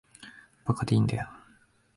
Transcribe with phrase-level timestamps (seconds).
[0.65, 1.29] 馬鹿でいいんだよ。